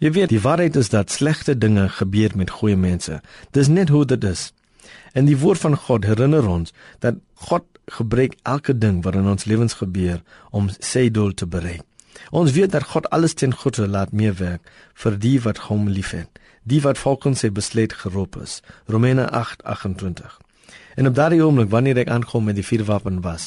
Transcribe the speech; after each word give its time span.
Jy 0.00 0.10
weet, 0.16 0.30
die 0.32 0.40
waarheid 0.40 0.78
is 0.80 0.88
dat 0.88 1.12
slegte 1.12 1.52
dinge 1.58 1.82
gebeur 1.92 2.32
met 2.34 2.50
goeie 2.56 2.76
mense. 2.76 3.18
Dis 3.52 3.68
net 3.68 3.90
hoe 3.92 4.06
dit 4.08 4.24
is. 4.24 4.46
En 5.12 5.26
die 5.28 5.36
woord 5.36 5.60
van 5.60 5.76
God 5.76 6.06
herinner 6.08 6.46
ons 6.48 6.72
dat 7.04 7.18
God 7.34 7.66
gebruik 7.92 8.38
elke 8.48 8.72
ding 8.78 9.02
wat 9.04 9.18
in 9.20 9.28
ons 9.28 9.44
lewens 9.44 9.76
gebeur 9.76 10.22
om 10.56 10.70
sy 10.78 11.10
doel 11.12 11.34
te 11.36 11.46
bereik. 11.46 11.84
Ons 12.32 12.56
weet 12.56 12.72
dat 12.72 12.88
God 12.94 13.10
alles 13.12 13.36
ten 13.36 13.52
goeie 13.52 13.88
laat 13.88 14.16
meewerk 14.16 14.72
vir 15.04 15.18
die 15.20 15.36
wat 15.44 15.66
hom 15.68 15.88
liefhet, 15.92 16.40
die 16.64 16.80
wat 16.80 16.98
volgens 16.98 17.44
sy 17.44 17.50
besluit 17.52 17.92
geroep 17.92 18.40
is. 18.40 18.62
Romeine 18.88 19.28
8:28. 19.28 20.40
En 21.00 21.06
op 21.06 21.14
daardie 21.14 21.40
oomblik 21.40 21.70
wanneer 21.72 21.96
ek 22.02 22.10
aankom 22.12 22.44
met 22.44 22.58
die 22.58 22.64
vier 22.66 22.82
wapen 22.84 23.22
was, 23.24 23.46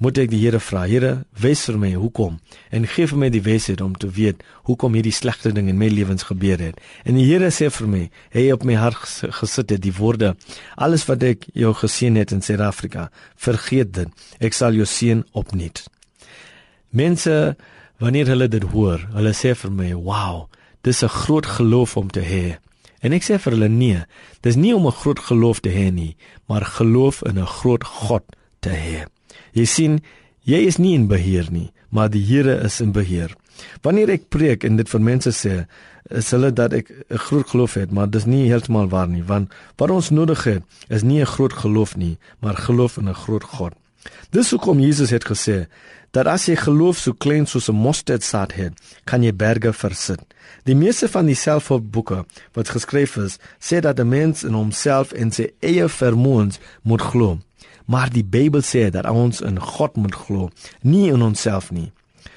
moet 0.00 0.16
ek 0.22 0.30
die 0.32 0.38
Here 0.40 0.56
vra, 0.56 0.86
Here, 0.88 1.10
wys 1.36 1.66
vir 1.68 1.76
my 1.82 1.90
hoekom 2.00 2.38
en 2.72 2.86
gee 2.88 3.04
vir 3.10 3.20
my 3.20 3.28
die 3.34 3.42
wysheid 3.44 3.82
om 3.84 3.92
te 4.00 4.08
weet 4.08 4.40
hoekom 4.64 4.96
hierdie 4.96 5.12
slegte 5.12 5.52
ding 5.52 5.68
in 5.68 5.76
my 5.76 5.90
lewens 5.92 6.24
gebeur 6.30 6.64
het. 6.64 6.80
En 7.04 7.18
die 7.20 7.26
Here 7.28 7.52
sê 7.52 7.68
vir 7.76 7.90
my, 7.92 8.02
hy 8.32 8.46
op 8.56 8.64
my 8.64 8.78
hart 8.80 9.04
gesit 9.36 9.76
het 9.76 9.84
die 9.84 9.92
woorde, 9.92 10.32
alles 10.80 11.04
wat 11.10 11.28
ek 11.28 11.44
jou 11.52 11.74
gesien 11.76 12.16
het 12.16 12.32
in 12.32 12.40
Suid-Afrika, 12.40 13.10
vergeet 13.36 13.92
dit. 14.00 14.26
Ek 14.40 14.56
sal 14.56 14.72
jou 14.72 14.88
seën 14.88 15.26
opnuut. 15.36 15.84
Mense 16.88 17.36
wanneer 18.00 18.32
hulle 18.32 18.48
dit 18.48 18.64
hoor, 18.72 19.04
hulle 19.12 19.36
sê 19.36 19.52
vir 19.52 19.70
my, 19.70 19.92
"Wow, 19.92 20.48
dis 20.80 21.04
'n 21.04 21.12
groot 21.20 21.44
geloof 21.44 21.98
om 22.00 22.08
te 22.08 22.24
hê." 22.24 22.64
En 23.04 23.12
ek 23.12 23.24
sê 23.26 23.36
vir 23.38 23.52
hulle, 23.52 23.68
"Nee, 23.68 24.00
dis 24.40 24.56
nie 24.56 24.74
om 24.74 24.86
'n 24.86 24.98
groot 25.00 25.20
geloof 25.20 25.60
te 25.60 25.70
hê 25.70 25.92
nie, 25.92 26.16
maar 26.48 26.64
geloof 26.64 27.22
in 27.22 27.38
'n 27.38 27.46
groot 27.46 27.84
God 27.84 28.24
te 28.60 28.70
hê." 28.70 29.06
Jy 29.52 29.64
sien, 29.64 30.02
jy 30.42 30.66
is 30.66 30.78
nie 30.78 30.94
in 30.94 31.06
beheer 31.06 31.46
nie, 31.50 31.72
maar 31.90 32.10
die 32.10 32.24
Here 32.24 32.60
is 32.64 32.80
in 32.80 32.92
beheer. 32.92 33.30
Wanneer 33.82 34.10
ek 34.10 34.28
preek 34.28 34.64
en 34.64 34.76
dit 34.76 34.88
vir 34.88 35.00
mense 35.00 35.30
sê, 35.30 35.66
is 36.10 36.30
hulle 36.30 36.52
dat 36.52 36.72
ek 36.72 36.90
'n 36.90 37.18
groot 37.18 37.48
geloof 37.48 37.74
het, 37.74 37.90
maar 37.92 38.10
dis 38.10 38.24
nie 38.24 38.48
heeltemal 38.48 38.88
waar 38.88 39.08
nie, 39.08 39.22
want 39.22 39.52
wat 39.76 39.90
ons 39.90 40.10
nodig 40.10 40.44
het 40.44 40.62
is 40.88 41.02
nie 41.02 41.20
'n 41.20 41.26
groot 41.26 41.52
geloof 41.52 41.96
nie, 41.96 42.18
maar 42.40 42.56
geloof 42.56 42.96
in 42.96 43.08
'n 43.08 43.14
groot 43.14 43.44
God. 43.44 43.72
Dis 44.30 44.50
hoekom 44.50 44.80
Jesus 44.80 45.10
het 45.10 45.24
gesê 45.24 45.66
dat 46.14 46.26
as 46.30 46.46
jy 46.46 46.54
geloof 46.56 46.98
so 46.98 47.12
klein 47.12 47.46
soos 47.46 47.68
'n 47.68 47.74
mosterdsaad 47.74 48.52
het, 48.52 48.72
kan 49.04 49.22
jy 49.22 49.32
berge 49.32 49.72
versit. 49.72 50.22
Die 50.64 50.74
meeste 50.74 51.08
van 51.08 51.26
die 51.26 51.34
selfhelpboeke 51.34 52.24
wat 52.52 52.68
geskryf 52.68 53.16
is, 53.16 53.38
sê 53.58 53.80
dat 53.80 53.98
'n 53.98 54.08
mens 54.08 54.44
in 54.44 54.54
homself 54.54 55.12
en 55.12 55.30
sy 55.30 55.50
eie 55.60 55.88
vermoëns 55.88 56.58
moet 56.82 57.02
glo. 57.02 57.38
Maar 57.86 58.10
die 58.10 58.24
Bybel 58.24 58.62
sê 58.62 58.90
dat 58.90 59.10
ons 59.10 59.40
in 59.40 59.60
God 59.60 59.96
moet 59.96 60.14
glo, 60.14 60.50
nie 60.80 61.10
in 61.10 61.22
onsself 61.22 61.70
nie. 61.70 61.92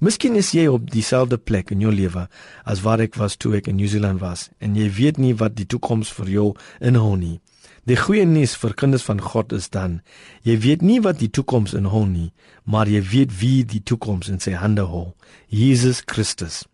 Miskien 0.00 0.34
is 0.34 0.50
jy 0.50 0.66
op 0.66 0.90
dieselfde 0.90 1.36
plek 1.36 1.70
in 1.70 1.80
jou 1.80 1.92
lewe 1.92 2.28
as 2.64 2.80
waar 2.80 3.00
ek 3.00 3.18
was 3.20 3.36
toe 3.36 3.56
ek 3.56 3.66
in 3.68 3.76
New 3.76 3.88
Zealand 3.88 4.20
was 4.20 4.48
en 4.58 4.74
jy 4.74 4.90
weet 4.90 5.18
nie 5.18 5.34
wat 5.34 5.56
die 5.56 5.66
toekoms 5.66 6.12
vir 6.12 6.28
jou 6.28 6.56
inhou 6.80 7.16
nie. 7.16 7.40
Die 7.88 7.96
goeie 7.96 8.26
nuus 8.28 8.52
vir 8.60 8.74
kinders 8.76 9.06
van 9.06 9.20
God 9.24 9.52
is 9.56 9.70
dan 9.72 10.00
jy 10.44 10.58
weet 10.60 10.82
nie 10.84 10.98
wat 11.00 11.20
die 11.22 11.30
toekoms 11.32 11.72
inhou 11.76 12.04
nie, 12.06 12.32
maar 12.64 12.88
jy 12.88 13.00
weet 13.00 13.32
wie 13.40 13.64
die 13.64 13.80
toekoms 13.80 14.28
in 14.28 14.40
sy 14.40 14.52
hande 14.52 14.84
hou. 14.84 15.12
Jesus 15.48 16.02
Christus. 16.06 16.66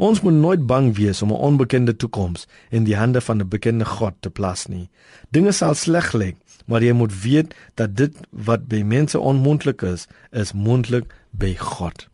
Ons 0.00 0.22
moet 0.24 0.34
nooit 0.34 0.66
bang 0.66 0.94
wees 0.96 1.22
om 1.22 1.32
'n 1.32 1.44
onbekende 1.48 1.96
toekoms 1.96 2.46
in 2.70 2.84
die 2.84 2.96
hande 2.96 3.20
van 3.20 3.40
'n 3.40 3.48
bekende 3.48 3.84
God 3.84 4.14
te 4.20 4.30
plaas 4.30 4.66
nie. 4.66 4.88
Dinge 5.30 5.52
sal 5.52 5.74
sleg 5.74 6.12
lyk, 6.12 6.36
maar 6.66 6.82
jy 6.82 6.92
moet 6.92 7.22
weet 7.22 7.54
dat 7.74 7.96
dit 7.96 8.16
wat 8.30 8.68
by 8.68 8.82
mense 8.82 9.18
onmoontlik 9.18 9.82
is, 9.82 10.06
is 10.32 10.52
moontlik 10.52 11.14
by 11.30 11.54
God. 11.54 12.08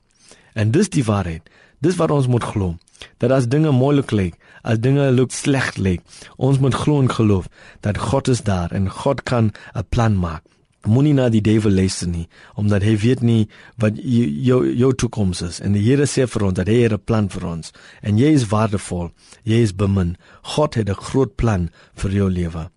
En 0.55 0.71
dis 0.71 0.89
die 0.89 1.05
waarheid. 1.05 1.43
Dis 1.79 1.97
wat 1.97 2.11
ons 2.11 2.27
moet 2.27 2.45
glo. 2.45 2.77
Dat 3.19 3.31
as 3.31 3.49
dinge 3.49 3.71
moeilik 3.71 4.11
lyk, 4.11 4.35
as 4.63 4.79
dinge 4.79 5.11
lyk 5.11 5.33
sleg 5.33 5.77
lyk, 5.77 6.01
ons 6.37 6.59
moet 6.59 6.75
glo 6.75 7.03
en 7.03 7.11
geloof 7.11 7.49
dat 7.81 7.99
God 7.99 8.29
is 8.29 8.43
daar 8.47 8.73
en 8.73 8.91
God 8.91 9.23
kan 9.23 9.53
'n 9.75 9.85
plan 9.89 10.17
maak. 10.17 10.43
Moenie 10.83 11.15
na 11.15 11.29
die 11.29 11.41
duiwel 11.41 11.73
luister 11.73 12.09
nie, 12.09 12.29
omdat 12.55 12.83
hy 12.83 12.97
weet 12.97 13.21
nie 13.23 13.49
wat 13.79 13.95
jou 13.97 14.67
jou 14.77 14.95
toekoms 14.95 15.43
is. 15.43 15.61
En 15.61 15.73
die 15.73 15.83
Here 15.83 16.07
sê 16.07 16.27
vir 16.27 16.43
ons 16.43 16.55
dat 16.55 16.67
hy 16.67 16.83
het 16.83 16.93
'n 16.93 17.05
plan 17.05 17.29
vir 17.29 17.47
ons 17.47 17.73
en 18.03 18.19
jy 18.19 18.33
is 18.33 18.49
waardevol. 18.49 19.13
Jy 19.45 19.63
is 19.63 19.73
bemin. 19.73 20.17
God 20.43 20.75
het 20.75 20.89
'n 20.89 20.95
groot 20.95 21.37
plan 21.37 21.71
vir 21.95 22.11
jou 22.11 22.31
lewe. 22.31 22.71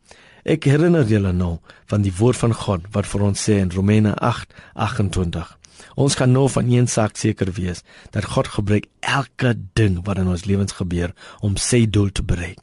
Ek 0.46 0.64
herinner 0.64 1.04
julle 1.04 1.32
nou 1.34 1.58
van 1.90 2.02
die 2.02 2.14
woord 2.14 2.38
van 2.38 2.54
God 2.54 2.82
wat 2.92 3.08
vir 3.10 3.22
ons 3.22 3.50
sê 3.50 3.58
in 3.58 3.72
Romeine 3.74 4.14
8:28. 4.22 5.58
Ons 5.96 6.16
kan 6.16 6.32
nou 6.32 6.48
van 6.52 6.70
een 6.72 6.88
saak 6.88 7.18
seker 7.18 7.52
wees 7.56 7.84
dat 8.12 8.28
God 8.36 8.48
gebruik 8.58 8.88
elke 9.00 9.56
ding 9.74 10.02
wat 10.06 10.20
in 10.22 10.32
ons 10.32 10.46
lewens 10.46 10.78
gebeur 10.78 11.14
om 11.42 11.58
sy 11.58 11.86
doel 11.86 12.12
te 12.12 12.24
bereik. 12.24 12.60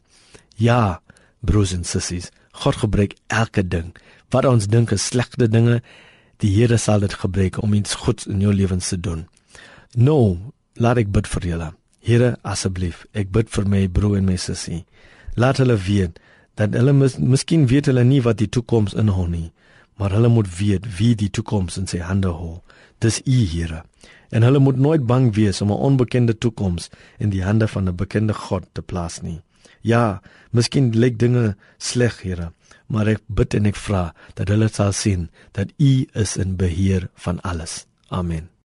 Ja, 0.55 1.01
broers 1.41 1.73
en 1.73 1.83
sissies, 1.83 2.31
God 2.51 2.77
gebruik 2.83 3.15
elke 3.27 3.63
ding 3.67 3.93
wat 4.33 4.45
ons 4.49 4.67
dink 4.67 4.91
is 4.91 5.05
slegte 5.05 5.47
dinge, 5.49 5.81
die 6.41 6.49
Here 6.55 6.77
sal 6.81 7.03
dit 7.05 7.13
gebruik 7.13 7.59
om 7.61 7.73
iets 7.77 7.95
goeds 8.03 8.27
in 8.27 8.41
jou 8.41 8.53
lewens 8.53 8.89
te 8.89 8.97
doen. 8.97 9.27
Nou, 9.93 10.51
laat 10.73 11.03
ek 11.03 11.11
bid 11.13 11.29
vir 11.29 11.45
julle. 11.51 11.69
Here, 12.03 12.33
asseblief, 12.41 13.05
ek 13.13 13.29
bid 13.31 13.51
vir 13.53 13.67
my 13.69 13.83
broer 13.87 14.17
en 14.19 14.27
my 14.27 14.37
sussie. 14.41 14.83
Laat 15.39 15.61
hulle 15.61 15.77
weet 15.77 16.17
dat 16.59 16.73
hulle 16.77 16.93
mis, 16.97 17.17
miskien 17.17 17.67
weet 17.69 17.87
hulle 17.89 18.03
nie 18.05 18.21
wat 18.25 18.41
die 18.41 18.49
toekoms 18.49 18.97
inhou 18.97 19.27
nie, 19.29 19.51
maar 19.97 20.11
hulle 20.11 20.29
moet 20.29 20.49
weet 20.57 20.87
wie 20.97 21.15
die 21.15 21.29
toekoms 21.29 21.77
in 21.77 21.87
sy 21.87 21.99
hande 22.03 22.31
hou. 22.33 22.61
Dis 22.99 23.21
U, 23.25 23.39
Here. 23.45 23.83
En 24.33 24.43
hulle 24.43 24.59
moet 24.59 24.77
nooit 24.77 25.05
bang 25.05 25.33
wees 25.35 25.61
om 25.61 25.71
'n 25.71 25.83
onbekende 25.89 26.37
toekoms 26.37 26.89
in 27.17 27.29
die 27.29 27.43
hande 27.43 27.67
van 27.67 27.89
'n 27.89 27.95
bekende 27.95 28.33
God 28.33 28.65
te 28.71 28.81
plaas 28.81 29.21
nie. 29.21 29.41
Ja, 29.81 30.21
miskien 30.51 30.91
lyk 30.95 31.19
dinge 31.19 31.55
sleg, 31.77 32.21
Here, 32.21 32.51
maar 32.87 33.07
ek 33.07 33.21
bid 33.27 33.53
en 33.53 33.65
ek 33.65 33.75
vra 33.75 34.13
dat 34.33 34.47
hulle 34.47 34.69
sal 34.69 34.91
sien 34.91 35.29
dat 35.51 35.73
U 35.77 36.07
is 36.13 36.37
in 36.37 36.55
beheer 36.55 37.09
van 37.15 37.41
alles. 37.41 37.85
Amen. 38.07 38.52